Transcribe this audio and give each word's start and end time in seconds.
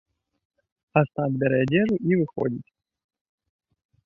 Астап 1.01 1.31
бярэ 1.43 1.57
адзежу 1.67 1.95
і 2.13 2.19
выходзіць. 2.23 2.67